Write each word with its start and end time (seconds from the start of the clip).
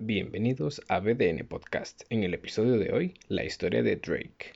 Bienvenidos 0.00 0.80
a 0.86 1.00
BDN 1.00 1.44
Podcast. 1.48 2.02
En 2.08 2.22
el 2.22 2.32
episodio 2.32 2.78
de 2.78 2.92
hoy, 2.92 3.14
la 3.26 3.44
historia 3.44 3.82
de 3.82 3.96
Drake. 3.96 4.52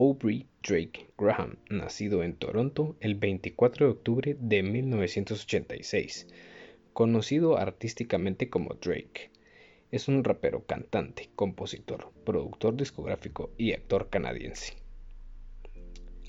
Aubrey 0.00 0.48
Drake 0.60 1.06
Graham, 1.16 1.58
nacido 1.70 2.24
en 2.24 2.34
Toronto 2.34 2.96
el 2.98 3.14
24 3.14 3.86
de 3.86 3.92
octubre 3.92 4.36
de 4.36 4.64
1986, 4.64 6.26
conocido 6.92 7.58
artísticamente 7.58 8.50
como 8.50 8.74
Drake. 8.74 9.30
Es 9.92 10.08
un 10.08 10.24
rapero, 10.24 10.66
cantante, 10.66 11.30
compositor, 11.36 12.10
productor 12.24 12.76
discográfico 12.76 13.52
y 13.56 13.72
actor 13.72 14.10
canadiense. 14.10 14.72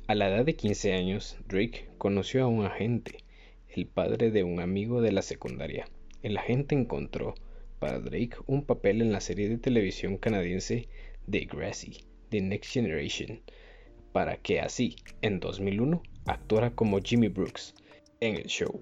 A 0.05 0.13
la 0.13 0.29
edad 0.29 0.45
de 0.45 0.55
15 0.55 0.93
años, 0.93 1.39
Drake 1.47 1.89
conoció 1.97 2.43
a 2.43 2.47
un 2.47 2.65
agente, 2.65 3.23
el 3.67 3.87
padre 3.87 4.29
de 4.29 4.43
un 4.43 4.59
amigo 4.59 5.01
de 5.01 5.11
la 5.11 5.23
secundaria. 5.23 5.87
El 6.21 6.37
agente 6.37 6.75
encontró 6.75 7.33
para 7.79 7.99
Drake 7.99 8.37
un 8.47 8.63
papel 8.65 9.01
en 9.01 9.11
la 9.11 9.21
serie 9.21 9.49
de 9.49 9.57
televisión 9.57 10.17
canadiense 10.17 10.87
The 11.29 11.45
Grassy, 11.45 12.05
The 12.29 12.41
Next 12.41 12.71
Generation, 12.71 13.41
para 14.11 14.37
que 14.37 14.59
así, 14.59 14.95
en 15.21 15.39
2001, 15.39 16.01
actuara 16.25 16.71
como 16.71 16.99
Jimmy 16.99 17.27
Brooks 17.27 17.75
en 18.19 18.35
el 18.35 18.45
show. 18.45 18.81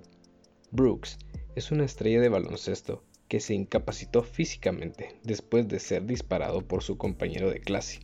Brooks 0.72 1.18
es 1.56 1.72
una 1.72 1.86
estrella 1.86 2.22
de 2.22 2.30
baloncesto 2.30 3.04
que 3.28 3.40
se 3.40 3.54
incapacitó 3.54 4.24
físicamente 4.24 5.16
después 5.24 5.68
de 5.68 5.80
ser 5.80 6.06
disparado 6.06 6.62
por 6.62 6.84
su 6.84 6.98
compañero 6.98 7.50
de 7.50 7.62
clase. 7.62 8.00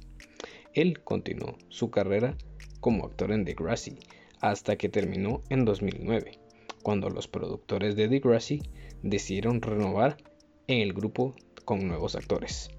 Él 0.73 1.01
continuó 1.03 1.57
su 1.67 1.91
carrera 1.91 2.37
como 2.79 3.05
actor 3.05 3.31
en 3.31 3.45
The 3.45 3.53
Grassy 3.53 3.99
hasta 4.41 4.77
que 4.77 4.89
terminó 4.89 5.43
en 5.49 5.65
2009, 5.65 6.39
cuando 6.81 7.09
los 7.09 7.27
productores 7.27 7.95
de 7.95 8.07
The 8.07 8.19
Grassy 8.19 8.61
decidieron 9.03 9.61
renovar 9.61 10.17
en 10.69 10.81
el 10.81 10.93
grupo 10.93 11.35
con 11.65 11.87
nuevos 11.87 12.15
actores. 12.15 12.69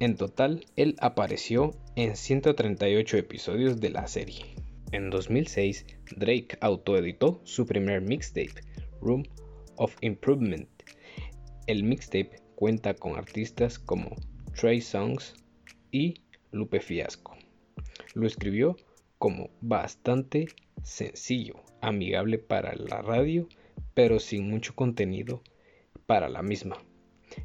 En 0.00 0.16
total, 0.16 0.64
él 0.76 0.96
apareció 1.00 1.72
en 1.94 2.16
138 2.16 3.18
episodios 3.18 3.78
de 3.78 3.90
la 3.90 4.06
serie. 4.08 4.54
En 4.90 5.10
2006, 5.10 5.84
Drake 6.16 6.56
autoeditó 6.62 7.42
su 7.44 7.66
primer 7.66 8.00
mixtape, 8.00 8.54
Room 9.02 9.22
of 9.76 9.94
Improvement. 10.00 10.68
El 11.66 11.84
mixtape 11.84 12.40
cuenta 12.54 12.94
con 12.94 13.16
artistas 13.16 13.78
como 13.78 14.16
Trey 14.58 14.80
Songs 14.80 15.34
y 15.90 16.22
Lupe 16.52 16.80
Fiasco. 16.80 17.36
Lo 18.14 18.26
escribió 18.26 18.78
como 19.18 19.50
bastante 19.60 20.46
sencillo, 20.82 21.56
amigable 21.82 22.38
para 22.38 22.74
la 22.76 23.02
radio, 23.02 23.46
pero 23.92 24.20
sin 24.20 24.48
mucho 24.48 24.74
contenido 24.74 25.42
para 26.06 26.30
la 26.30 26.40
misma. 26.40 26.78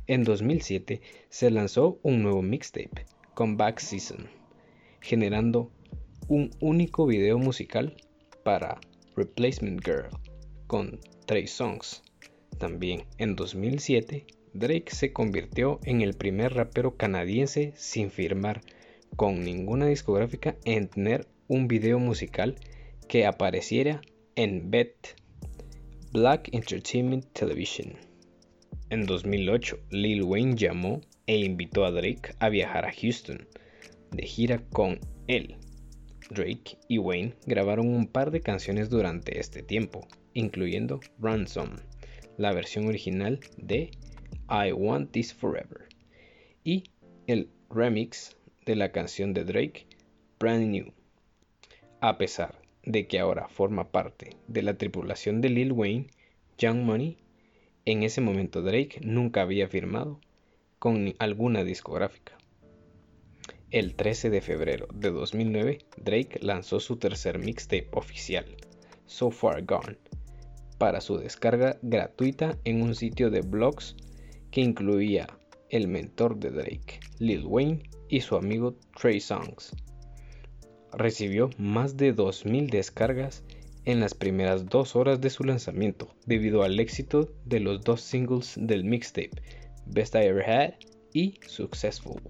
En 0.07 0.23
2007 0.23 1.01
se 1.29 1.51
lanzó 1.51 1.99
un 2.03 2.23
nuevo 2.23 2.41
mixtape, 2.41 3.05
Comeback 3.33 3.79
Season, 3.79 4.27
generando 4.99 5.71
un 6.27 6.51
único 6.59 7.05
video 7.05 7.37
musical 7.37 7.95
para 8.43 8.79
Replacement 9.15 9.83
Girl 9.83 10.09
con 10.67 10.99
tres 11.25 11.51
songs. 11.51 12.03
También 12.57 13.05
en 13.17 13.35
2007 13.35 14.25
Drake 14.53 14.91
se 14.91 15.13
convirtió 15.13 15.79
en 15.83 16.01
el 16.01 16.13
primer 16.13 16.53
rapero 16.53 16.97
canadiense 16.97 17.73
sin 17.75 18.11
firmar 18.11 18.61
con 19.15 19.43
ninguna 19.43 19.87
discográfica 19.87 20.55
en 20.65 20.87
tener 20.87 21.27
un 21.47 21.67
video 21.67 21.99
musical 21.99 22.55
que 23.07 23.25
apareciera 23.25 24.01
en 24.35 24.71
BET, 24.71 24.95
Black 26.11 26.49
Entertainment 26.53 27.25
Television. 27.33 28.10
En 28.91 29.05
2008, 29.05 29.79
Lil 29.91 30.23
Wayne 30.23 30.57
llamó 30.57 30.99
e 31.25 31.37
invitó 31.37 31.85
a 31.85 31.91
Drake 31.91 32.35
a 32.39 32.49
viajar 32.49 32.83
a 32.83 32.91
Houston 32.91 33.47
de 34.11 34.23
gira 34.23 34.61
con 34.73 34.99
él. 35.27 35.55
Drake 36.29 36.77
y 36.89 36.97
Wayne 36.97 37.33
grabaron 37.45 37.87
un 37.87 38.05
par 38.05 38.31
de 38.31 38.41
canciones 38.41 38.89
durante 38.89 39.39
este 39.39 39.63
tiempo, 39.63 40.09
incluyendo 40.33 40.99
Ransom, 41.19 41.69
la 42.35 42.51
versión 42.51 42.85
original 42.85 43.39
de 43.55 43.91
I 44.49 44.73
Want 44.73 45.11
This 45.11 45.33
Forever, 45.35 45.87
y 46.65 46.83
el 47.27 47.49
remix 47.69 48.35
de 48.65 48.75
la 48.75 48.91
canción 48.91 49.33
de 49.33 49.45
Drake, 49.45 49.87
Brand 50.37 50.67
New. 50.67 50.91
A 52.01 52.17
pesar 52.17 52.61
de 52.83 53.07
que 53.07 53.19
ahora 53.19 53.47
forma 53.47 53.89
parte 53.89 54.35
de 54.49 54.63
la 54.63 54.77
tripulación 54.77 55.39
de 55.39 55.47
Lil 55.47 55.71
Wayne, 55.71 56.07
Young 56.57 56.83
Money 56.83 57.21
en 57.85 58.03
ese 58.03 58.21
momento 58.21 58.61
Drake 58.61 58.99
nunca 59.01 59.41
había 59.41 59.67
firmado 59.67 60.19
con 60.79 61.13
alguna 61.19 61.63
discográfica. 61.63 62.37
El 63.69 63.95
13 63.95 64.29
de 64.29 64.41
febrero 64.41 64.87
de 64.93 65.11
2009, 65.11 65.79
Drake 65.97 66.39
lanzó 66.41 66.79
su 66.79 66.97
tercer 66.97 67.39
mixtape 67.39 67.89
oficial, 67.93 68.45
So 69.05 69.31
Far 69.31 69.63
Gone, 69.65 69.97
para 70.77 71.01
su 71.01 71.17
descarga 71.17 71.77
gratuita 71.81 72.57
en 72.65 72.81
un 72.81 72.95
sitio 72.95 73.29
de 73.29 73.41
blogs 73.41 73.95
que 74.51 74.61
incluía 74.61 75.27
el 75.69 75.87
mentor 75.87 76.37
de 76.37 76.51
Drake, 76.51 76.99
Lil 77.19 77.45
Wayne, 77.45 77.83
y 78.09 78.19
su 78.19 78.35
amigo 78.35 78.75
Trey 78.99 79.21
Songs. 79.21 79.73
Recibió 80.91 81.49
más 81.57 81.95
de 81.95 82.13
2.000 82.13 82.69
descargas 82.69 83.45
en 83.85 83.99
las 83.99 84.13
primeras 84.13 84.67
dos 84.67 84.95
horas 84.95 85.21
de 85.21 85.29
su 85.29 85.43
lanzamiento 85.43 86.13
debido 86.25 86.63
al 86.63 86.79
éxito 86.79 87.29
de 87.45 87.59
los 87.59 87.81
dos 87.83 88.01
singles 88.01 88.55
del 88.57 88.83
mixtape, 88.83 89.41
Best 89.85 90.15
I 90.15 90.19
Ever 90.19 90.49
Had 90.49 90.73
y 91.13 91.39
Successful. 91.47 92.21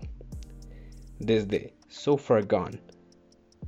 Desde 1.19 1.73
So 1.88 2.17
Far 2.17 2.45
Gone, 2.45 2.79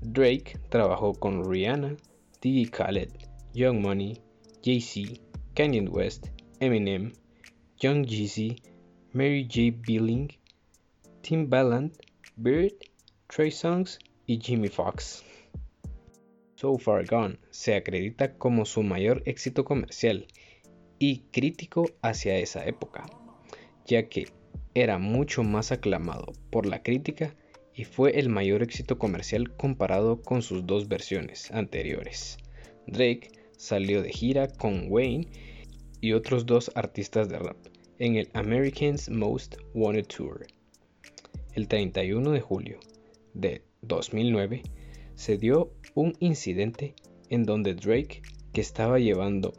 Drake 0.02 0.60
trabajó 0.70 1.14
con 1.14 1.50
Rihanna, 1.50 1.96
Diddy 2.42 2.66
Khaled, 2.66 3.12
Young 3.54 3.82
Money, 3.82 4.20
Jay-Z, 4.64 5.22
Kanye 5.54 5.88
West, 5.90 6.28
Eminem, 6.60 7.14
Young 7.80 8.06
Jeezy, 8.06 8.62
Mary 9.14 9.44
J. 9.44 9.78
Billing, 9.86 10.30
Timbaland, 11.22 11.92
Bird, 12.38 12.74
Trey 13.28 13.52
Songs 13.52 14.00
y 14.26 14.40
Jimmy 14.40 14.70
Fox. 14.70 15.24
So 16.64 16.78
Far 16.78 17.06
Gone 17.06 17.40
se 17.50 17.76
acredita 17.76 18.38
como 18.38 18.64
su 18.64 18.84
mayor 18.84 19.22
éxito 19.26 19.66
comercial 19.66 20.28
y 20.98 21.24
crítico 21.34 21.90
hacia 22.02 22.38
esa 22.38 22.66
época, 22.66 23.04
ya 23.86 24.08
que 24.08 24.30
era 24.74 24.98
mucho 24.98 25.44
más 25.44 25.74
aclamado 25.74 26.32
por 26.52 26.66
la 26.66 26.82
crítica 26.82 27.36
y 27.74 27.84
fue 27.84 28.18
el 28.18 28.30
mayor 28.30 28.64
éxito 28.64 28.98
comercial 28.98 29.54
comparado 29.58 30.22
con 30.22 30.42
sus 30.42 30.66
dos 30.66 30.88
versiones 30.88 31.52
anteriores. 31.52 32.38
Drake 32.88 33.30
salió 33.58 34.02
de 34.02 34.14
gira 34.14 34.48
con 34.48 34.86
Wayne 34.88 35.28
y 36.00 36.14
otros 36.14 36.46
dos 36.46 36.72
artistas 36.76 37.28
de 37.28 37.40
rap 37.40 37.58
en 38.00 38.16
el 38.16 38.30
Americans 38.32 39.10
Most 39.10 39.58
Wanted 39.74 40.06
Tour. 40.06 40.48
El 41.56 41.68
31 41.68 42.32
de 42.32 42.40
julio 42.40 42.80
de 43.34 43.66
2009 43.82 44.62
se 45.16 45.38
dio 45.38 45.74
un 45.96 46.14
incidente 46.20 46.96
en 47.30 47.44
donde 47.44 47.76
Drake, 47.76 48.22
que 48.52 48.62
estaba 48.62 49.00
llevando 49.00 49.54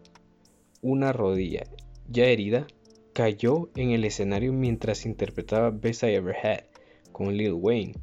una 0.82 1.12
rodilla 1.12 1.65
ya 2.09 2.26
herida, 2.26 2.66
cayó 3.12 3.70
en 3.76 3.91
el 3.91 4.04
escenario 4.04 4.53
mientras 4.53 5.06
interpretaba 5.06 5.70
Best 5.70 6.03
I 6.03 6.15
Ever 6.15 6.37
Had 6.37 6.65
con 7.12 7.37
Lil 7.37 7.53
Wayne 7.53 7.94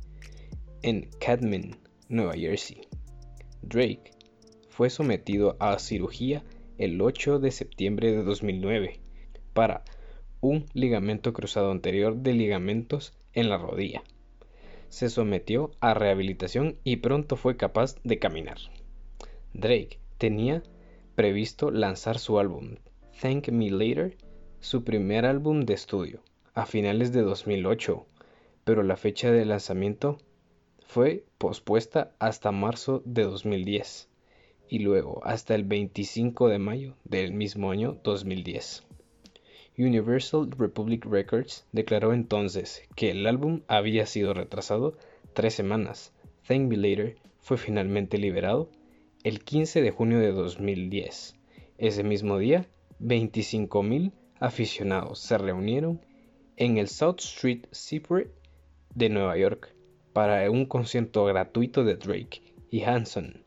en 0.82 1.10
Cadman, 1.20 1.78
Nueva 2.10 2.34
Jersey. 2.34 2.82
Drake 3.62 4.12
fue 4.70 4.90
sometido 4.90 5.58
a 5.60 5.78
cirugía 5.80 6.44
el 6.78 7.00
8 7.02 7.40
de 7.40 7.52
septiembre 7.52 8.12
de 8.12 8.24
2009 8.24 9.00
para 9.54 9.84
un 10.40 10.66
ligamento 10.74 11.34
cruzado 11.34 11.72
anterior 11.72 12.16
de 12.16 12.34
ligamentos 12.34 13.14
en 13.34 13.50
la 13.50 13.58
rodilla 13.58 14.02
se 14.92 15.10
sometió 15.10 15.72
a 15.80 15.94
rehabilitación 15.94 16.76
y 16.84 16.98
pronto 16.98 17.38
fue 17.38 17.56
capaz 17.56 17.96
de 18.04 18.20
caminar. 18.20 18.58
Drake 19.54 20.00
tenía 20.18 20.64
previsto 21.16 21.72
lanzar 21.72 22.20
su 22.20 22.40
álbum 22.40 22.76
Thank 23.22 23.48
Me 23.50 23.72
Later, 23.72 24.18
su 24.60 24.84
primer 24.84 25.26
álbum 25.26 25.62
de 25.62 25.76
estudio, 25.76 26.22
a 26.54 26.66
finales 26.66 27.14
de 27.14 27.22
2008, 27.22 28.06
pero 28.66 28.84
la 28.84 28.98
fecha 28.98 29.32
de 29.32 29.46
lanzamiento 29.46 30.18
fue 30.86 31.24
pospuesta 31.38 32.14
hasta 32.20 32.52
marzo 32.52 33.02
de 33.06 33.24
2010 33.24 34.10
y 34.68 34.80
luego 34.80 35.22
hasta 35.24 35.56
el 35.56 35.64
25 35.64 36.50
de 36.50 36.60
mayo 36.60 36.98
del 37.06 37.32
mismo 37.32 37.72
año 37.72 37.98
2010. 38.04 38.84
Universal 39.84 40.52
Republic 40.52 41.06
Records 41.06 41.66
declaró 41.72 42.14
entonces 42.14 42.84
que 42.96 43.12
el 43.12 43.26
álbum 43.26 43.62
había 43.68 44.06
sido 44.06 44.34
retrasado 44.34 44.98
tres 45.34 45.54
semanas. 45.54 46.14
Thank 46.48 46.70
Me 46.70 46.78
Later 46.78 47.18
fue 47.40 47.58
finalmente 47.58 48.18
liberado 48.18 48.70
el 49.24 49.44
15 49.44 49.82
de 49.82 49.92
junio 49.92 50.20
de 50.20 50.32
2010. 50.32 51.36
Ese 51.78 52.04
mismo 52.04 52.38
día, 52.38 52.68
25.000 53.00 54.12
aficionados 54.40 55.20
se 55.20 55.38
reunieron 55.38 56.02
en 56.58 56.78
el 56.78 56.88
South 56.88 57.20
Street 57.20 57.66
Seaport 57.72 58.28
de 58.94 59.10
Nueva 59.10 59.38
York 59.38 59.74
para 60.14 60.50
un 60.52 60.66
concierto 60.66 61.26
gratuito 61.26 61.84
de 61.84 61.96
Drake 61.96 62.42
y 62.70 62.84
Hanson. 62.84 63.44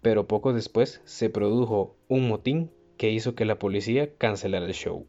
Pero 0.00 0.26
poco 0.26 0.52
después 0.52 1.00
se 1.04 1.28
produjo 1.28 1.96
un 2.08 2.28
motín 2.28 2.70
que 2.96 3.10
hizo 3.10 3.34
que 3.34 3.44
la 3.44 3.58
policía 3.58 4.14
cancelara 4.16 4.66
el 4.66 4.74
show. 4.74 5.06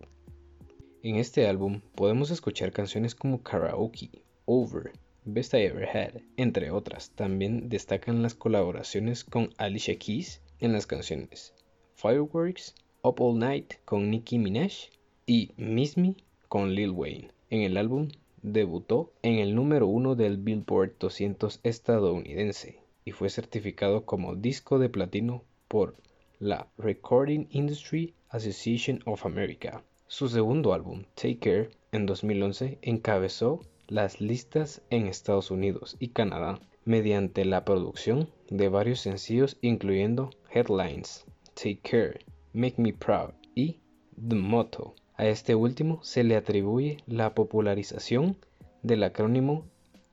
En 1.04 1.16
este 1.16 1.48
álbum 1.48 1.82
podemos 1.96 2.30
escuchar 2.30 2.72
canciones 2.72 3.16
como 3.16 3.42
Karaoke, 3.42 4.22
Over, 4.46 4.92
Best 5.26 5.56
I 5.56 5.64
Ever 5.64 5.90
Had, 5.90 6.22
entre 6.38 6.70
otras. 6.70 7.10
También 7.16 7.70
destacan 7.70 8.22
las 8.22 8.36
colaboraciones 8.36 9.24
con 9.24 9.50
Alicia 9.58 9.98
Keys 9.98 10.44
en 10.60 10.74
las 10.74 10.86
canciones 10.86 11.56
Fireworks, 11.96 12.76
Up 13.02 13.16
All 13.20 13.40
Night 13.40 13.74
con 13.84 14.12
Nicki 14.12 14.38
Minaj 14.38 14.92
y 15.26 15.54
Miss 15.58 15.98
Me 15.98 16.16
con 16.48 16.76
Lil 16.76 16.92
Wayne. 16.92 17.32
En 17.50 17.62
el 17.62 17.78
álbum 17.78 18.10
debutó 18.44 19.12
en 19.24 19.40
el 19.40 19.56
número 19.56 19.88
uno 19.88 20.14
del 20.14 20.38
Billboard 20.38 21.00
200 21.00 21.62
estadounidense 21.64 22.80
y 23.06 23.12
fue 23.12 23.32
certificado 23.32 24.06
como 24.06 24.36
disco 24.36 24.78
de 24.78 24.90
platino 24.90 25.46
por 25.68 25.96
la 26.38 26.68
Recording 26.78 27.48
Industry 27.50 28.14
Association 28.30 29.02
of 29.06 29.26
America. 29.26 29.84
Su 30.14 30.28
segundo 30.28 30.74
álbum, 30.74 31.06
Take 31.16 31.40
Care, 31.40 31.70
en 31.94 32.06
2011 32.06 32.80
encabezó 32.82 33.62
las 33.88 34.20
listas 34.20 34.82
en 34.90 35.08
Estados 35.08 35.52
Unidos 35.52 35.96
y 36.02 36.10
Canadá 36.10 36.60
mediante 36.84 37.46
la 37.46 37.64
producción 37.64 38.30
de 38.50 38.68
varios 38.68 39.00
sencillos 39.00 39.58
incluyendo 39.62 40.30
Headlines, 40.52 41.24
Take 41.54 41.80
Care, 41.82 42.26
Make 42.52 42.76
Me 42.76 42.92
Proud 42.92 43.36
y 43.56 43.80
The 44.28 44.36
Motto. 44.36 44.96
A 45.16 45.28
este 45.28 45.56
último 45.56 46.04
se 46.04 46.26
le 46.26 46.36
atribuye 46.36 46.98
la 47.08 47.34
popularización 47.34 48.36
del 48.84 49.04
acrónimo 49.04 49.66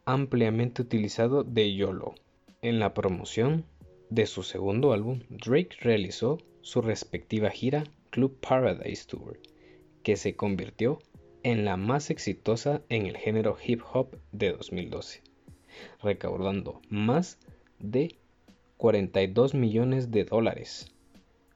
ampliamente 0.05 0.81
utilizado 0.81 1.43
de 1.43 1.75
YOLO. 1.75 2.15
En 2.63 2.79
la 2.79 2.95
promoción 2.95 3.65
de 4.11 4.27
su 4.27 4.45
segundo 4.45 4.93
álbum, 4.93 5.23
Drake 5.29 5.77
realizó 5.81 6.39
su 6.61 6.83
respectiva 6.83 7.51
gira 7.51 7.83
Club 8.11 8.39
Paradise 8.39 9.05
Tour, 9.09 9.41
que 10.09 10.17
se 10.17 10.37
convirtió 10.37 11.01
en 11.43 11.67
la 11.67 11.77
más 11.77 12.09
exitosa 12.09 12.81
en 12.89 13.05
el 13.05 13.19
género 13.19 13.59
hip 13.63 13.83
hop 13.93 14.17
de 14.33 14.53
2012, 14.53 15.23
recaudando 16.03 16.81
más 16.89 17.39
de 17.79 18.17
42 18.79 19.53
millones 19.53 20.11
de 20.11 20.25
dólares. 20.25 20.91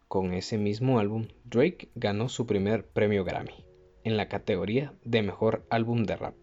Con 0.07 0.35
ese 0.35 0.59
mismo 0.59 0.99
álbum, 0.99 1.29
Drake 1.45 1.89
ganó 1.95 2.29
su 2.29 2.45
primer 2.45 2.87
premio 2.87 3.25
Grammy 3.25 3.65
en 4.05 4.19
la 4.19 4.29
categoría 4.29 4.93
de 5.03 5.23
mejor 5.23 5.65
álbum 5.71 6.05
de 6.05 6.17
rap. 6.17 6.37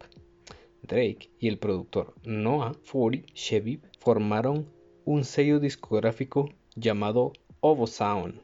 Drake 0.82 1.30
y 1.38 1.46
el 1.46 1.60
productor 1.60 2.14
Noah 2.24 2.74
Fori 2.82 3.24
Chevy 3.34 3.82
formaron 4.00 4.66
un 5.04 5.22
sello 5.22 5.60
discográfico 5.60 6.50
llamado 6.74 7.34
Ovo 7.60 7.86
Sound 7.86 8.40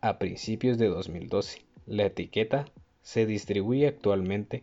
a 0.00 0.20
principios 0.20 0.78
de 0.78 0.86
2012. 0.86 1.69
La 1.90 2.06
etiqueta 2.06 2.66
se 3.02 3.26
distribuye 3.26 3.88
actualmente 3.88 4.62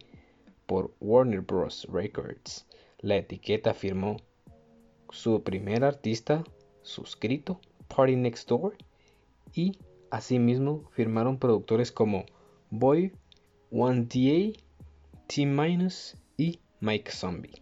por 0.65 0.95
Warner 1.01 1.41
Bros. 1.41 1.85
Records. 1.91 2.65
La 2.99 3.17
etiqueta 3.17 3.73
firmó 3.73 4.15
su 5.09 5.43
primer 5.43 5.83
artista 5.83 6.45
suscrito, 6.83 7.59
Party 7.93 8.15
Next 8.15 8.47
Door, 8.47 8.77
y 9.53 9.77
asimismo 10.09 10.89
firmaron 10.91 11.37
productores 11.37 11.91
como 11.91 12.25
Boy, 12.69 13.11
One 13.71 14.05
DA, 14.05 14.57
T-Minus 15.27 16.15
y 16.37 16.61
Mike 16.79 17.11
Zombie. 17.11 17.61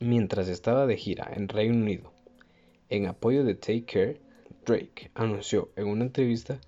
Mientras 0.00 0.48
estaba 0.48 0.88
de 0.88 0.96
gira 0.96 1.30
en 1.32 1.46
Reino 1.46 1.76
Unido 1.76 2.12
en 2.88 3.06
apoyo 3.06 3.44
de 3.44 3.54
Take 3.54 3.84
Care, 3.84 4.20
Drake 4.66 5.12
anunció 5.14 5.70
en 5.76 5.86
una 5.86 6.02
entrevista 6.02 6.60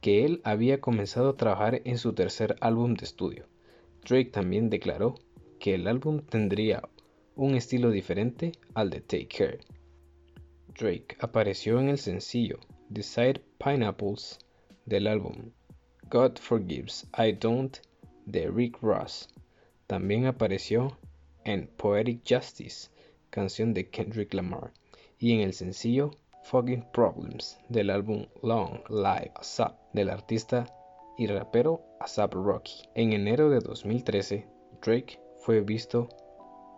que 0.00 0.24
él 0.24 0.40
había 0.44 0.80
comenzado 0.80 1.30
a 1.30 1.36
trabajar 1.36 1.82
en 1.84 1.98
su 1.98 2.14
tercer 2.14 2.56
álbum 2.60 2.94
de 2.94 3.04
estudio. 3.04 3.46
Drake 4.08 4.30
también 4.30 4.70
declaró 4.70 5.16
que 5.58 5.74
el 5.74 5.86
álbum 5.86 6.20
tendría 6.20 6.88
un 7.36 7.54
estilo 7.54 7.90
diferente 7.90 8.52
al 8.74 8.88
de 8.88 9.00
Take 9.00 9.28
Care. 9.28 9.60
Drake 10.78 11.16
apareció 11.20 11.80
en 11.80 11.90
el 11.90 11.98
sencillo 11.98 12.60
Desire 12.88 13.42
Pineapples 13.58 14.38
del 14.86 15.06
álbum 15.06 15.50
God 16.08 16.38
Forgives 16.38 17.06
I 17.16 17.32
Don't 17.32 17.78
de 18.24 18.50
Rick 18.50 18.78
Ross. 18.80 19.28
También 19.86 20.26
apareció 20.26 20.98
en 21.44 21.66
Poetic 21.76 22.22
Justice, 22.26 22.88
canción 23.28 23.74
de 23.74 23.90
Kendrick 23.90 24.32
Lamar, 24.32 24.72
y 25.18 25.32
en 25.32 25.40
el 25.40 25.52
sencillo 25.52 26.12
Fucking 26.44 26.86
Problems 26.92 27.58
del 27.68 27.90
álbum 27.90 28.26
Long 28.42 28.80
Live 28.88 29.32
ASAP 29.34 29.79
del 29.92 30.10
artista 30.10 30.66
y 31.16 31.26
rapero 31.26 31.82
ASAP 32.00 32.34
Rocky. 32.34 32.88
En 32.94 33.12
enero 33.12 33.50
de 33.50 33.60
2013, 33.60 34.46
Drake 34.82 35.20
fue 35.40 35.60
visto 35.60 36.08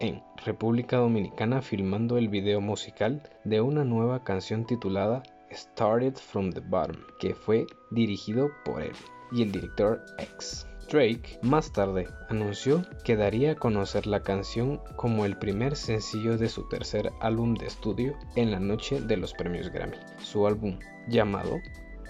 en 0.00 0.22
República 0.44 0.96
Dominicana 0.96 1.62
filmando 1.62 2.18
el 2.18 2.28
video 2.28 2.60
musical 2.60 3.22
de 3.44 3.60
una 3.60 3.84
nueva 3.84 4.24
canción 4.24 4.66
titulada 4.66 5.22
Started 5.52 6.14
from 6.14 6.50
the 6.50 6.60
Bottom, 6.60 6.96
que 7.20 7.34
fue 7.34 7.66
dirigido 7.90 8.50
por 8.64 8.82
él 8.82 8.96
y 9.30 9.42
el 9.42 9.52
director 9.52 10.04
X. 10.18 10.66
Drake 10.90 11.38
más 11.42 11.72
tarde 11.72 12.08
anunció 12.28 12.84
que 13.04 13.16
daría 13.16 13.52
a 13.52 13.54
conocer 13.54 14.06
la 14.06 14.22
canción 14.22 14.80
como 14.96 15.24
el 15.24 15.38
primer 15.38 15.76
sencillo 15.76 16.36
de 16.36 16.48
su 16.48 16.68
tercer 16.68 17.12
álbum 17.20 17.54
de 17.54 17.66
estudio 17.66 18.14
en 18.36 18.50
la 18.50 18.60
noche 18.60 19.00
de 19.00 19.16
los 19.16 19.32
premios 19.32 19.70
Grammy. 19.70 19.96
Su 20.18 20.46
álbum, 20.46 20.78
llamado 21.08 21.56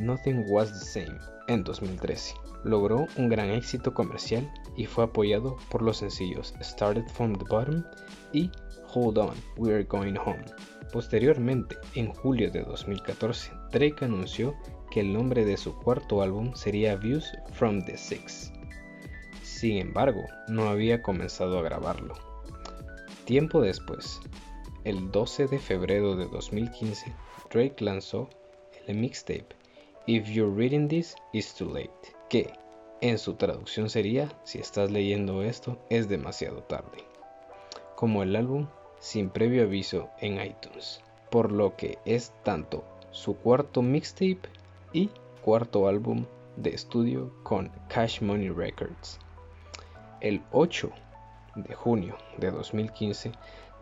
Nothing 0.01 0.45
Was 0.49 0.73
the 0.73 1.05
Same, 1.07 1.19
en 1.49 1.65
2013, 1.65 2.35
logró 2.65 3.07
un 3.17 3.29
gran 3.29 3.51
éxito 3.51 3.93
comercial 3.93 4.51
y 4.77 4.87
fue 4.87 5.05
apoyado 5.05 5.57
por 5.71 5.83
los 5.83 5.99
sencillos 5.99 6.55
Started 6.61 7.07
from 7.09 7.35
the 7.35 7.45
Bottom 7.49 7.85
y 8.33 8.51
Hold 8.95 9.19
On, 9.19 9.35
We're 9.57 9.85
Going 9.85 10.17
Home. 10.17 10.45
Posteriormente, 10.93 11.77
en 11.95 12.13
julio 12.13 12.51
de 12.51 12.63
2014, 12.63 13.53
Drake 13.71 14.05
anunció 14.05 14.55
que 14.91 15.01
el 15.01 15.13
nombre 15.13 15.45
de 15.45 15.57
su 15.57 15.75
cuarto 15.79 16.23
álbum 16.23 16.55
sería 16.55 16.97
Views 16.97 17.33
from 17.53 17.85
the 17.85 17.97
Six. 17.97 18.53
Sin 19.43 19.79
embargo, 19.79 20.23
no 20.49 20.69
había 20.69 21.03
comenzado 21.03 21.59
a 21.59 21.63
grabarlo. 21.63 22.15
Tiempo 23.25 23.61
después, 23.61 24.21
el 24.85 25.11
12 25.11 25.47
de 25.47 25.59
febrero 25.59 26.17
de 26.17 26.27
2015, 26.27 27.13
Drake 27.51 27.85
lanzó 27.85 28.29
el 28.87 28.97
mixtape 28.97 29.62
If 30.09 30.29
You're 30.29 30.51
Reading 30.51 30.89
This, 30.89 31.15
It's 31.33 31.55
Too 31.55 31.67
Late, 31.67 32.17
que 32.29 32.53
en 33.01 33.19
su 33.19 33.35
traducción 33.35 33.89
sería 33.89 34.29
Si 34.43 34.59
estás 34.59 34.91
leyendo 34.91 35.45
esto, 35.45 35.79
es 35.91 36.09
demasiado 36.09 36.65
tarde, 36.65 37.05
como 37.95 38.25
el 38.25 38.35
álbum 38.35 38.67
sin 38.99 39.31
previo 39.31 39.63
aviso 39.63 40.11
en 40.19 40.45
iTunes, 40.45 41.01
por 41.31 41.53
lo 41.53 41.77
que 41.77 41.99
es 42.05 42.33
tanto 42.43 42.83
su 43.13 43.37
cuarto 43.37 43.81
mixtape 43.81 44.41
y 44.93 45.09
cuarto 45.41 45.87
álbum 45.87 46.27
de 46.57 46.71
estudio 46.71 47.33
con 47.45 47.71
Cash 47.89 48.21
Money 48.23 48.49
Records. 48.49 49.21
El 50.21 50.43
8 50.51 50.91
de 51.55 51.75
junio 51.77 52.19
de 52.39 52.51
2015, 52.51 53.31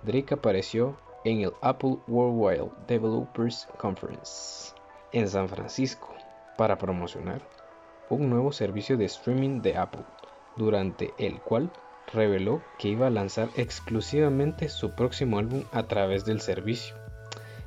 Drake 0.02 0.34
apareció 0.34 0.98
en 1.24 1.40
el 1.40 1.52
Apple 1.62 1.96
Worldwide 2.08 2.70
Developers 2.86 3.66
Conference 3.78 4.78
en 5.12 5.28
San 5.28 5.48
Francisco 5.48 6.14
para 6.56 6.78
promocionar 6.78 7.40
un 8.08 8.28
nuevo 8.28 8.52
servicio 8.52 8.96
de 8.96 9.04
streaming 9.04 9.62
de 9.62 9.76
Apple, 9.76 10.04
durante 10.56 11.14
el 11.18 11.40
cual 11.40 11.70
reveló 12.12 12.60
que 12.78 12.88
iba 12.88 13.06
a 13.06 13.10
lanzar 13.10 13.48
exclusivamente 13.56 14.68
su 14.68 14.94
próximo 14.94 15.38
álbum 15.38 15.64
a 15.72 15.84
través 15.84 16.24
del 16.24 16.40
servicio. 16.40 16.96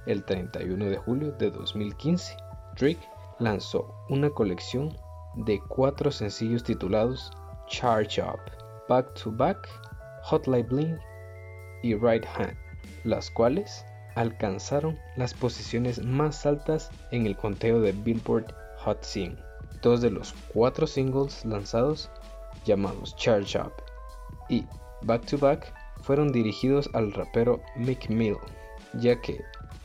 El 0.05 0.25
31 0.25 0.85
de 0.85 0.97
julio 0.97 1.31
de 1.31 1.49
2015, 1.49 2.35
Drake 2.77 3.07
lanzó 3.39 3.95
una 4.09 4.29
colección 4.29 4.95
de 5.35 5.61
cuatro 5.61 6.11
sencillos 6.11 6.63
titulados 6.63 7.31
Charge 7.67 8.21
Up 8.21 8.41
Back 8.89 9.13
to 9.13 9.31
Back, 9.31 9.67
Hotline 10.23 10.67
Bling 10.67 10.99
y 11.81 11.95
Right 11.95 12.25
Hand, 12.35 12.55
las 13.05 13.31
cuales 13.31 13.85
alcanzaron 14.15 14.97
las 15.15 15.33
posiciones 15.33 16.03
más 16.03 16.45
altas 16.45 16.89
en 17.11 17.25
el 17.25 17.35
conteo 17.35 17.79
de 17.79 17.91
Billboard 17.91 18.53
Hot 18.79 19.03
100. 19.03 19.37
Dos 19.81 20.01
de 20.01 20.11
los 20.11 20.33
cuatro 20.53 20.87
singles 20.87 21.43
lanzados, 21.45 22.09
llamados 22.65 23.15
Charge 23.15 23.59
Up 23.59 23.73
y 24.49 24.65
Back 25.01 25.25
to 25.25 25.37
Back, 25.37 25.73
fueron 26.01 26.31
dirigidos 26.31 26.89
al 26.93 27.11
rapero 27.13 27.61
Mick 27.75 28.09
Mill, 28.09 28.37
ya 28.93 29.19
que 29.21 29.41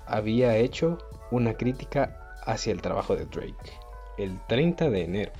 había 0.07 0.57
hecho 0.57 0.99
una 1.31 1.55
crítica 1.55 2.37
hacia 2.45 2.73
el 2.73 2.81
trabajo 2.81 3.17
de 3.17 3.27
Drake. 3.27 3.73
El 4.17 4.39
30 4.47 4.91
de 4.91 5.05
enero 5.05 5.33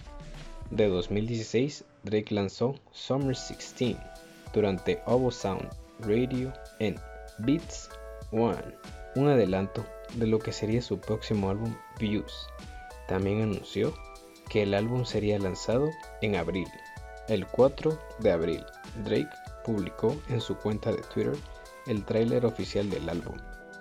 de 0.71 0.89
2016, 0.89 1.85
Drake 2.05 2.35
lanzó 2.35 2.75
Summer 2.93 3.35
16 3.35 3.97
durante 4.53 5.01
Ovo 5.07 5.31
Sound 5.31 5.69
Radio 6.01 6.53
en 6.79 6.97
Beats 7.39 7.91
One, 8.31 8.77
un 9.17 9.29
adelanto 9.29 9.87
de 10.15 10.27
lo 10.27 10.39
que 10.39 10.53
sería 10.53 10.83
su 10.83 11.01
próximo 11.01 11.49
álbum 11.51 11.75
Views. 11.99 12.49
También 13.07 13.43
anunció 13.43 13.95
que 14.51 14.63
el 14.63 14.75
álbum 14.75 15.05
sería 15.05 15.39
lanzado 15.39 15.89
en 16.21 16.37
abril. 16.37 16.69
El 17.29 17.47
4 17.47 17.99
de 18.21 18.33
abril, 18.33 18.65
Drake 19.05 19.29
publicó 19.65 20.15
en 20.29 20.41
su 20.41 20.57
cuenta 20.57 20.91
de 20.93 21.03
Twitter 21.15 21.37
el 21.87 22.05
tráiler 22.05 22.45
oficial 22.45 22.89
del 22.91 23.09
álbum. 23.09 23.37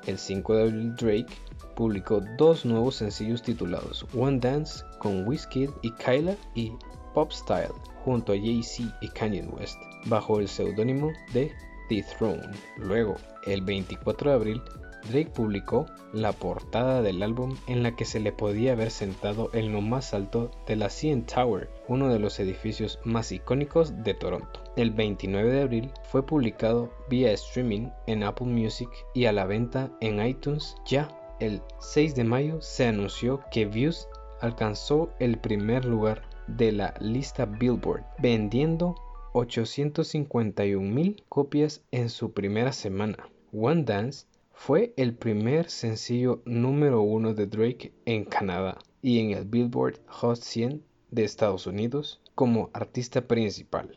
El 0.06 0.18
5 0.18 0.56
de 0.56 0.62
abril 0.64 0.96
Drake 0.96 1.34
publicó 1.76 2.22
dos 2.38 2.66
nuevos 2.66 2.96
sencillos 2.96 3.42
titulados 3.42 4.06
One 4.16 4.40
Dance 4.40 4.84
con 5.00 5.28
Wizkid 5.28 5.70
y 5.82 5.92
Kyla 5.92 6.36
y 6.56 6.72
Pop 7.14 7.32
Style 7.32 7.74
junto 8.04 8.32
a 8.32 8.38
Jay-Z 8.38 8.98
y 9.02 9.10
Kanye 9.10 9.44
West 9.44 9.78
bajo 10.06 10.40
el 10.40 10.48
seudónimo 10.48 11.12
de 11.34 11.52
The 11.90 12.04
Throne. 12.04 12.42
Luego, 12.78 13.16
el 13.46 13.62
24 13.62 14.30
de 14.30 14.36
abril, 14.36 14.62
Drake 15.10 15.32
publicó 15.34 15.86
la 16.12 16.34
portada 16.34 17.02
del 17.02 17.24
álbum 17.24 17.56
en 17.68 17.84
la 17.84 17.96
que 17.96 18.04
se 18.04 18.20
le 18.20 18.32
podía 18.32 18.74
haber 18.74 18.92
sentado 18.92 19.50
en 19.54 19.72
lo 19.72 19.82
más 19.82 20.14
alto 20.14 20.52
de 20.66 20.76
la 20.76 20.90
CN 20.90 21.26
Tower, 21.26 21.70
uno 21.88 22.10
de 22.10 22.20
los 22.20 22.40
edificios 22.40 23.00
más 23.04 23.32
icónicos 23.32 24.04
de 24.04 24.14
Toronto. 24.14 24.60
El 24.76 24.92
29 24.92 25.50
de 25.50 25.62
abril 25.62 25.92
fue 26.04 26.26
publicado 26.26 26.92
vía 27.10 27.32
streaming 27.32 27.90
en 28.08 28.24
Apple 28.24 28.48
Music 28.48 28.90
y 29.14 29.26
a 29.26 29.32
la 29.32 29.46
venta 29.46 29.92
en 30.02 30.26
iTunes 30.26 30.76
ya. 30.86 31.08
El 31.40 31.62
6 31.80 32.16
de 32.16 32.24
mayo 32.24 32.62
se 32.62 32.88
anunció 32.88 33.42
que 33.52 33.66
Views 33.66 34.08
alcanzó 34.42 35.10
el 35.20 35.38
primer 35.38 35.86
lugar 35.86 36.24
de 36.48 36.72
la 36.72 36.94
lista 37.00 37.46
Billboard, 37.46 38.04
vendiendo 38.20 38.96
851 39.34 40.82
mil 40.82 41.24
copias 41.30 41.82
en 41.92 42.10
su 42.10 42.32
primera 42.32 42.72
semana. 42.74 43.30
One 43.54 43.84
Dance 43.84 44.26
fue 44.54 44.94
el 44.98 45.14
primer 45.14 45.70
sencillo 45.70 46.42
número 46.46 47.02
uno 47.02 47.34
de 47.34 47.46
Drake 47.48 47.94
en 48.06 48.26
Canadá 48.26 48.80
y 49.02 49.20
en 49.20 49.32
el 49.32 49.46
Billboard 49.46 50.00
Hot 50.08 50.38
100 50.38 50.84
de 51.12 51.24
Estados 51.24 51.68
Unidos 51.68 52.22
como 52.36 52.70
artista 52.74 53.28
principal. 53.28 53.96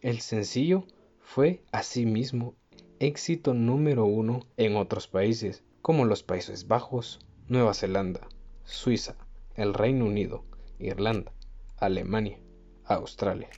El 0.00 0.20
sencillo 0.20 0.84
fue 1.20 1.62
asimismo 1.72 2.54
éxito 2.98 3.54
número 3.54 4.04
uno 4.04 4.40
en 4.56 4.76
otros 4.76 5.08
países 5.08 5.64
como 5.80 6.04
los 6.04 6.22
Países 6.22 6.68
Bajos, 6.68 7.18
Nueva 7.48 7.74
Zelanda, 7.74 8.28
Suiza, 8.64 9.16
el 9.56 9.74
Reino 9.74 10.04
Unido, 10.04 10.44
Irlanda, 10.78 11.32
Alemania, 11.78 12.38
Australia, 12.84 13.50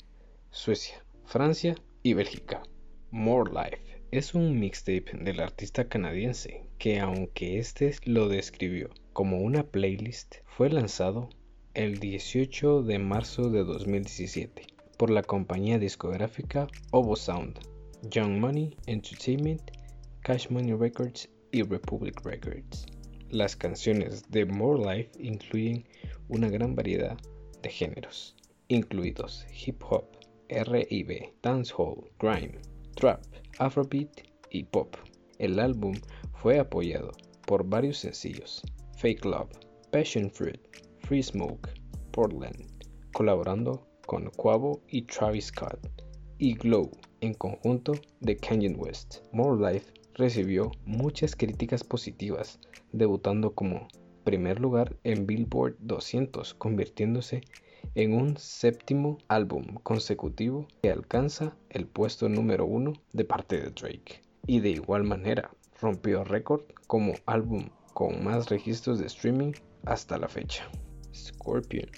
Suecia, 0.50 1.03
Francia 1.26 1.74
y 2.02 2.12
Bélgica. 2.14 2.62
More 3.10 3.50
Life 3.50 4.02
es 4.10 4.34
un 4.34 4.60
mixtape 4.60 5.16
del 5.20 5.40
artista 5.40 5.88
canadiense 5.88 6.66
que 6.78 7.00
aunque 7.00 7.58
este 7.58 7.92
lo 8.04 8.28
describió 8.28 8.90
como 9.12 9.38
una 9.38 9.64
playlist, 9.64 10.36
fue 10.44 10.70
lanzado 10.70 11.30
el 11.72 11.98
18 11.98 12.82
de 12.82 12.98
marzo 12.98 13.50
de 13.50 13.64
2017 13.64 14.66
por 14.96 15.10
la 15.10 15.22
compañía 15.22 15.78
discográfica 15.78 16.68
Ovo 16.92 17.16
Sound, 17.16 17.58
Young 18.10 18.38
Money 18.38 18.76
Entertainment, 18.86 19.72
Cash 20.20 20.48
Money 20.50 20.74
Records 20.74 21.28
y 21.50 21.62
Republic 21.62 22.20
Records. 22.24 22.86
Las 23.30 23.56
canciones 23.56 24.30
de 24.30 24.44
More 24.44 24.78
Life 24.78 25.10
incluyen 25.18 25.84
una 26.28 26.48
gran 26.48 26.76
variedad 26.76 27.16
de 27.62 27.70
géneros, 27.70 28.36
incluidos 28.68 29.46
hip 29.66 29.82
hop, 29.88 30.23
R&B, 30.54 31.34
dancehall, 31.42 32.04
grime, 32.20 32.60
trap, 32.94 33.20
afrobeat 33.58 34.22
y 34.50 34.62
pop. 34.62 34.94
El 35.38 35.58
álbum 35.58 35.94
fue 36.34 36.60
apoyado 36.60 37.10
por 37.44 37.68
varios 37.68 37.98
sencillos, 37.98 38.62
Fake 38.98 39.24
Love, 39.24 39.50
Passion 39.90 40.30
Fruit, 40.30 40.60
Free 41.00 41.24
Smoke, 41.24 41.68
Portland, 42.12 42.64
colaborando 43.12 43.84
con 44.06 44.30
Quavo 44.30 44.80
y 44.88 45.02
Travis 45.02 45.46
Scott, 45.46 45.80
y 46.38 46.54
Glow 46.54 46.90
en 47.20 47.34
conjunto 47.34 47.94
de 48.20 48.36
Kanye 48.36 48.70
West. 48.70 49.24
More 49.32 49.72
Life 49.72 49.92
recibió 50.14 50.70
muchas 50.84 51.34
críticas 51.34 51.82
positivas, 51.82 52.60
debutando 52.92 53.54
como 53.54 53.88
primer 54.22 54.60
lugar 54.60 54.96
en 55.04 55.26
Billboard 55.26 55.76
200, 55.80 56.54
convirtiéndose 56.54 57.36
en 57.36 57.42
un 57.96 58.36
séptimo 58.36 59.18
álbum 59.28 59.76
consecutivo 59.82 60.66
que 60.82 60.90
alcanza 60.90 61.56
el 61.70 61.86
puesto 61.86 62.28
número 62.28 62.66
uno 62.66 62.92
de 63.12 63.24
parte 63.24 63.56
de 63.56 63.70
Drake. 63.70 64.20
Y 64.46 64.60
de 64.60 64.70
igual 64.70 65.04
manera 65.04 65.50
rompió 65.80 66.24
récord 66.24 66.62
como 66.86 67.14
álbum 67.24 67.68
con 67.92 68.24
más 68.24 68.50
registros 68.50 68.98
de 68.98 69.06
streaming 69.06 69.52
hasta 69.84 70.18
la 70.18 70.28
fecha. 70.28 70.68
Scorpion 71.14 71.88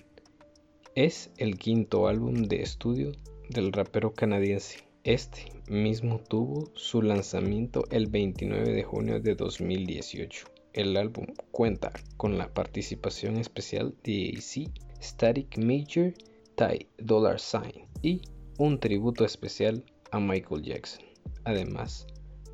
es 0.95 1.31
el 1.39 1.59
quinto 1.59 2.09
álbum 2.09 2.45
de 2.45 2.63
estudio 2.63 3.13
del 3.49 3.73
rapero 3.73 4.13
canadiense. 4.13 4.81
Este 5.05 5.53
mismo 5.69 6.19
tuvo 6.19 6.71
su 6.75 7.01
lanzamiento 7.01 7.85
el 7.91 8.09
29 8.09 8.73
de 8.73 8.83
junio 8.83 9.21
de 9.21 9.35
2018. 9.35 10.47
El 10.73 10.97
álbum 10.97 11.27
cuenta 11.51 11.93
con 12.17 12.37
la 12.37 12.53
participación 12.53 13.39
especial 13.39 13.95
de 14.03 14.35
AC 14.37 14.71
Static 15.07 15.57
Major, 15.57 16.13
Ty 16.57 16.89
Dollar 16.99 17.39
Sign 17.39 17.87
y 18.03 18.23
un 18.59 18.81
tributo 18.81 19.25
especial 19.25 19.85
a 20.11 20.19
Michael 20.19 20.63
Jackson. 20.63 21.05
Además, 21.45 22.09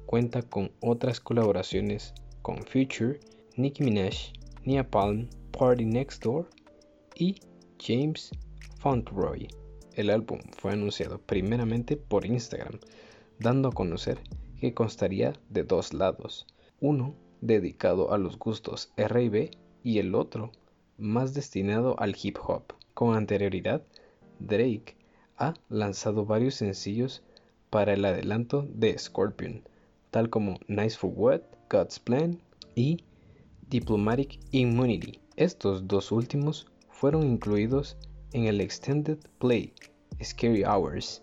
cuenta 0.04 0.42
con 0.42 0.70
otras 0.82 1.18
colaboraciones 1.18 2.12
con 2.42 2.58
Future, 2.58 3.18
Nicki 3.56 3.82
Minaj, 3.82 4.34
Nia 4.64 4.88
Palm, 4.88 5.30
Party 5.50 5.86
Next 5.86 6.22
Door 6.22 6.50
y 7.14 7.36
James 7.78 8.30
Fauntleroy. 8.80 9.48
El 9.94 10.10
álbum 10.10 10.38
fue 10.50 10.72
anunciado 10.72 11.22
primeramente 11.22 11.96
por 11.96 12.26
Instagram, 12.26 12.78
dando 13.38 13.70
a 13.70 13.72
conocer 13.72 14.18
que 14.60 14.74
constaría 14.74 15.32
de 15.48 15.64
dos 15.64 15.94
lados, 15.94 16.46
uno 16.80 17.14
dedicado 17.40 18.12
a 18.12 18.18
los 18.18 18.38
gustos 18.38 18.92
R&B 18.98 19.50
y 19.82 19.98
el 19.98 20.14
otro 20.14 20.52
más 20.98 21.34
destinado 21.34 21.98
al 21.98 22.16
hip 22.20 22.38
hop. 22.46 22.74
Con 22.94 23.16
anterioridad, 23.16 23.82
Drake 24.38 24.96
ha 25.36 25.54
lanzado 25.68 26.24
varios 26.24 26.56
sencillos 26.56 27.22
para 27.70 27.94
el 27.94 28.04
adelanto 28.04 28.66
de 28.68 28.98
Scorpion, 28.98 29.62
tal 30.10 30.30
como 30.30 30.58
Nice 30.68 30.96
for 30.96 31.12
What, 31.14 31.40
God's 31.70 31.98
Plan 31.98 32.40
y 32.74 33.04
Diplomatic 33.68 34.38
Immunity. 34.50 35.20
Estos 35.36 35.88
dos 35.88 36.12
últimos 36.12 36.66
fueron 36.90 37.22
incluidos 37.24 37.96
en 38.32 38.44
el 38.44 38.60
Extended 38.60 39.18
Play 39.38 39.72
Scary 40.22 40.64
Hours. 40.64 41.22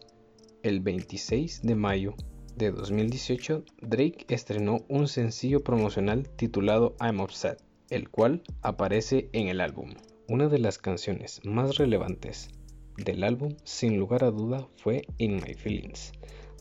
El 0.64 0.80
26 0.82 1.62
de 1.62 1.76
mayo 1.76 2.16
de 2.56 2.72
2018, 2.72 3.64
Drake 3.82 4.26
estrenó 4.28 4.84
un 4.90 5.08
sencillo 5.08 5.64
promocional 5.64 6.28
titulado 6.30 6.96
I'm 7.00 7.22
Upset 7.22 7.69
el 7.90 8.10
cual 8.10 8.44
aparece 8.62 9.30
en 9.34 9.48
el 9.48 9.62
álbum. 9.62 9.94
Una 10.28 10.48
de 10.48 10.60
las 10.60 10.78
canciones 10.78 11.42
más 11.44 11.78
relevantes 11.78 12.50
del 12.98 13.24
álbum, 13.24 13.56
sin 13.64 13.98
lugar 13.98 14.24
a 14.24 14.32
duda, 14.32 14.68
fue 14.76 15.04
In 15.18 15.36
My 15.38 15.54
Feelings. 15.54 16.12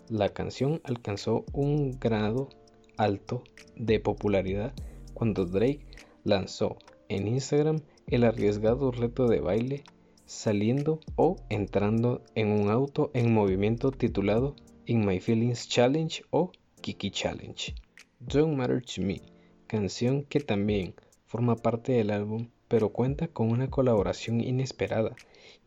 La 0.09 0.31
canción 0.31 0.81
alcanzó 0.85 1.45
un 1.53 1.99
grado 1.99 2.49
alto 2.97 3.45
de 3.77 4.01
popularidad 4.01 4.73
cuando 5.15 5.45
Drake 5.45 5.87
lanzó 6.25 6.79
en 7.09 7.29
Instagram 7.29 7.81
el 8.07 8.25
arriesgado 8.25 8.91
reto 8.91 9.29
de 9.29 9.41
baile 9.41 9.85
saliendo 10.25 11.01
o 11.17 11.37
entrando 11.49 12.23
en 12.35 12.49
un 12.49 12.71
auto 12.71 13.11
en 13.15 13.33
movimiento 13.33 13.91
titulado 13.91 14.57
In 14.87 15.07
My 15.07 15.21
Feelings 15.21 15.69
Challenge 15.69 16.23
o 16.31 16.53
Kiki 16.81 17.11
Challenge. 17.11 17.75
Don't 18.21 18.57
Matter 18.57 18.83
to 18.83 19.03
Me, 19.03 19.23
canción 19.67 20.23
que 20.25 20.41
también 20.41 20.95
forma 21.29 21.55
parte 21.57 21.93
del 21.93 22.11
álbum, 22.11 22.49
pero 22.69 22.89
cuenta 22.89 23.29
con 23.29 23.51
una 23.51 23.69
colaboración 23.69 24.41
inesperada, 24.41 25.15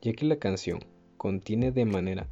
ya 0.02 0.14
que 0.14 0.26
la 0.26 0.38
canción 0.38 0.80
contiene 1.18 1.72
de 1.72 1.86
manera 1.86 2.28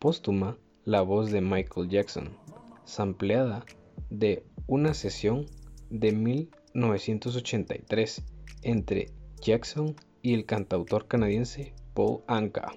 póstuma 0.00 0.58
la 0.84 1.02
voz 1.02 1.30
de 1.30 1.40
Michael 1.40 1.88
Jackson, 1.88 2.36
sampleada 2.84 3.64
de 4.10 4.42
una 4.66 4.92
sesión 4.92 5.46
de 5.88 6.10
1983 6.12 8.24
entre 8.62 9.12
Jackson 9.40 9.94
y 10.20 10.34
el 10.34 10.44
cantautor 10.44 11.06
canadiense 11.06 11.74
Paul 11.94 12.22
Anka. 12.26 12.72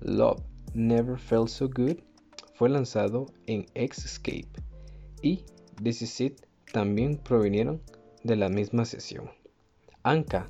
Love 0.00 0.40
Never 0.72 1.18
Felt 1.18 1.48
So 1.48 1.68
Good 1.68 1.96
fue 2.54 2.68
lanzado 2.68 3.26
en 3.46 3.66
Escape 3.74 4.46
y 5.20 5.44
This 5.82 6.02
Is 6.02 6.20
It 6.20 6.46
también 6.72 7.16
provinieron 7.16 7.82
de 8.28 8.36
la 8.36 8.48
misma 8.48 8.84
sesión. 8.84 9.30
Anka 10.04 10.48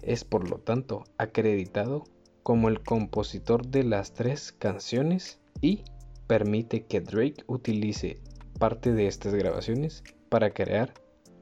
es 0.00 0.24
por 0.24 0.48
lo 0.48 0.58
tanto 0.58 1.04
acreditado 1.18 2.04
como 2.42 2.68
el 2.68 2.80
compositor 2.80 3.66
de 3.66 3.84
las 3.84 4.14
tres 4.14 4.52
canciones 4.52 5.40
y 5.60 5.82
permite 6.26 6.86
que 6.86 7.00
Drake 7.00 7.44
utilice 7.48 8.20
parte 8.58 8.92
de 8.92 9.08
estas 9.08 9.34
grabaciones 9.34 10.04
para 10.28 10.50
crear 10.50 10.94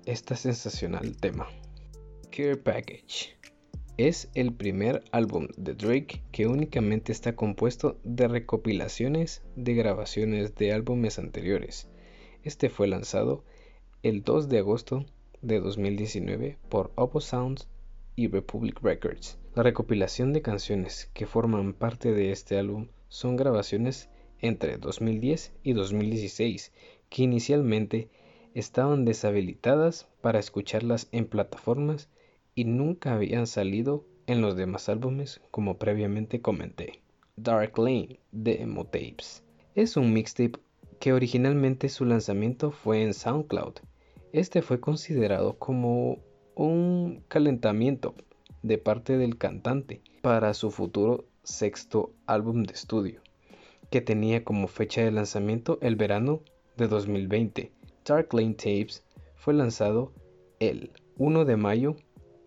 este 0.06 0.34
sensacional 0.34 1.16
tema. 1.16 1.46
Care 2.30 2.56
Package 2.56 3.36
es 3.96 4.28
el 4.34 4.52
primer 4.54 5.04
álbum 5.12 5.46
de 5.56 5.74
Drake 5.74 6.22
que 6.32 6.46
únicamente 6.46 7.12
está 7.12 7.36
compuesto 7.36 8.00
de 8.02 8.26
recopilaciones 8.26 9.42
de 9.54 9.74
grabaciones 9.74 10.54
de 10.56 10.72
álbumes 10.72 11.18
anteriores. 11.18 11.86
Este 12.42 12.70
fue 12.70 12.88
lanzado 12.88 13.44
el 14.02 14.22
2 14.22 14.48
de 14.48 14.58
agosto 14.58 15.06
de 15.44 15.60
2019 15.60 16.58
por 16.68 16.90
Oppo 16.94 17.20
Sounds 17.20 17.68
y 18.16 18.28
Republic 18.28 18.80
Records. 18.82 19.38
La 19.54 19.62
recopilación 19.62 20.32
de 20.32 20.42
canciones 20.42 21.10
que 21.12 21.26
forman 21.26 21.74
parte 21.74 22.12
de 22.12 22.32
este 22.32 22.58
álbum 22.58 22.88
son 23.08 23.36
grabaciones 23.36 24.08
entre 24.40 24.78
2010 24.78 25.52
y 25.62 25.72
2016 25.74 26.72
que 27.08 27.22
inicialmente 27.22 28.08
estaban 28.54 29.04
deshabilitadas 29.04 30.08
para 30.20 30.38
escucharlas 30.38 31.08
en 31.12 31.26
plataformas 31.26 32.08
y 32.54 32.64
nunca 32.64 33.14
habían 33.14 33.46
salido 33.46 34.04
en 34.26 34.40
los 34.40 34.56
demás 34.56 34.88
álbumes 34.88 35.40
como 35.50 35.78
previamente 35.78 36.40
comenté. 36.40 37.02
Dark 37.36 37.78
Lane 37.78 38.20
de 38.32 38.62
Emo 38.62 38.84
Tapes 38.84 39.42
es 39.74 39.96
un 39.96 40.12
mixtape 40.12 40.58
que 41.00 41.12
originalmente 41.12 41.88
su 41.88 42.04
lanzamiento 42.04 42.70
fue 42.70 43.02
en 43.02 43.12
SoundCloud. 43.12 43.74
Este 44.34 44.62
fue 44.62 44.80
considerado 44.80 45.60
como 45.60 46.18
un 46.56 47.22
calentamiento 47.28 48.16
de 48.64 48.78
parte 48.78 49.16
del 49.16 49.38
cantante 49.38 50.02
para 50.22 50.54
su 50.54 50.72
futuro 50.72 51.24
sexto 51.44 52.10
álbum 52.26 52.64
de 52.64 52.72
estudio, 52.72 53.20
que 53.90 54.00
tenía 54.00 54.42
como 54.42 54.66
fecha 54.66 55.02
de 55.02 55.12
lanzamiento 55.12 55.78
el 55.82 55.94
verano 55.94 56.40
de 56.76 56.88
2020. 56.88 57.70
Dark 58.04 58.34
Lane 58.34 58.54
Tapes 58.54 59.04
fue 59.36 59.54
lanzado 59.54 60.12
el 60.58 60.90
1 61.16 61.44
de 61.44 61.56
mayo 61.56 61.94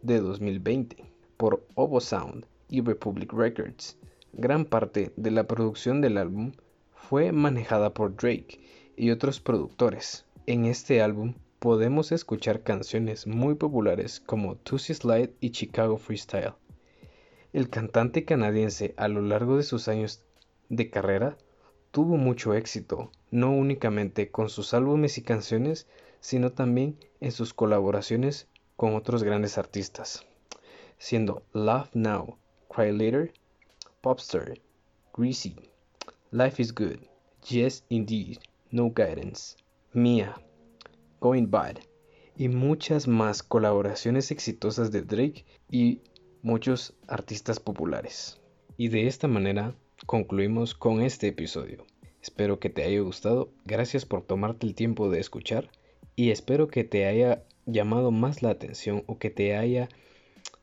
de 0.01 0.19
2020 0.19 1.05
por 1.37 1.65
Ovo 1.75 2.01
Sound 2.01 2.45
y 2.67 2.81
Republic 2.81 3.31
Records. 3.31 3.97
Gran 4.33 4.65
parte 4.65 5.13
de 5.15 5.31
la 5.31 5.47
producción 5.47 6.01
del 6.01 6.17
álbum 6.17 6.51
fue 6.91 7.31
manejada 7.31 7.93
por 7.93 8.13
Drake 8.13 8.59
y 8.97 9.11
otros 9.11 9.39
productores. 9.39 10.25
En 10.47 10.65
este 10.65 11.01
álbum 11.01 11.33
podemos 11.59 12.11
escuchar 12.11 12.61
canciones 12.61 13.25
muy 13.25 13.55
populares 13.55 14.19
como 14.19 14.55
Tussy 14.57 14.93
Slide 14.93 15.33
y 15.39 15.49
Chicago 15.51 15.97
Freestyle. 15.97 16.53
El 17.51 17.69
cantante 17.69 18.25
canadiense 18.25 18.93
a 18.97 19.07
lo 19.07 19.21
largo 19.21 19.57
de 19.57 19.63
sus 19.63 19.87
años 19.87 20.23
de 20.69 20.89
carrera 20.89 21.37
tuvo 21.91 22.17
mucho 22.17 22.53
éxito, 22.53 23.11
no 23.31 23.51
únicamente 23.51 24.29
con 24.29 24.49
sus 24.49 24.73
álbumes 24.73 25.17
y 25.17 25.23
canciones, 25.23 25.87
sino 26.19 26.51
también 26.51 26.97
en 27.21 27.31
sus 27.31 27.53
colaboraciones 27.53 28.47
con 28.75 28.95
otros 28.95 29.23
grandes 29.23 29.57
artistas, 29.57 30.25
siendo 30.99 31.43
Love 31.53 31.89
Now, 31.93 32.37
Cry 32.69 32.91
Later, 32.91 33.33
Popstar, 34.01 34.59
Greasy, 35.15 35.55
Life 36.29 36.61
is 36.61 36.73
Good, 36.73 36.99
Yes 37.49 37.83
Indeed, 37.89 38.37
No 38.69 38.91
Guidance, 38.91 39.55
Mia, 39.93 40.35
Going 41.19 41.49
Bad 41.49 41.77
y 42.35 42.49
muchas 42.49 43.07
más 43.07 43.43
colaboraciones 43.43 44.31
exitosas 44.31 44.91
de 44.91 45.01
Drake 45.01 45.45
y 45.71 46.01
muchos 46.41 46.93
artistas 47.07 47.59
populares. 47.59 48.39
Y 48.77 48.89
de 48.89 49.07
esta 49.07 49.27
manera 49.27 49.75
concluimos 50.05 50.75
con 50.75 51.01
este 51.01 51.27
episodio. 51.27 51.85
Espero 52.21 52.59
que 52.59 52.69
te 52.69 52.83
haya 52.83 52.99
gustado, 53.01 53.49
gracias 53.65 54.05
por 54.05 54.21
tomarte 54.21 54.67
el 54.67 54.75
tiempo 54.75 55.09
de 55.09 55.19
escuchar 55.19 55.69
y 56.15 56.31
espero 56.31 56.67
que 56.67 56.83
te 56.83 57.05
haya 57.05 57.43
llamado 57.65 58.11
más 58.11 58.41
la 58.41 58.49
atención 58.49 59.03
o 59.07 59.17
que 59.17 59.29
te 59.29 59.55
haya 59.55 59.89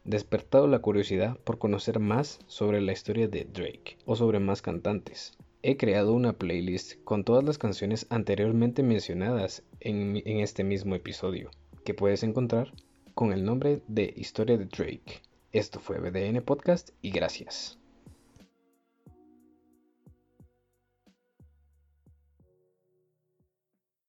despertado 0.04 0.66
la 0.66 0.80
curiosidad 0.80 1.38
por 1.38 1.58
conocer 1.58 1.98
más 1.98 2.38
sobre 2.46 2.80
la 2.80 2.92
historia 2.92 3.28
de 3.28 3.44
Drake 3.44 3.96
o 4.04 4.16
sobre 4.16 4.38
más 4.38 4.62
cantantes. 4.62 5.32
He 5.66 5.78
creado 5.78 6.12
una 6.12 6.34
playlist 6.34 7.02
con 7.04 7.24
todas 7.24 7.42
las 7.42 7.56
canciones 7.56 8.06
anteriormente 8.10 8.82
mencionadas 8.82 9.62
en, 9.80 10.20
este 10.26 10.62
mismo 10.62 10.94
episodio, 10.94 11.50
que 11.86 11.94
puedes 11.94 12.22
encontrar 12.22 12.74
con 13.14 13.32
el 13.32 13.46
nombre 13.46 13.80
de 13.88 14.12
Historia 14.14 14.58
de 14.58 14.66
Drake. 14.66 15.22
Esto 15.52 15.80
fue 15.80 16.00
BDN 16.00 16.42
Podcast 16.42 16.90
y 17.00 17.12
gracias. 17.12 17.78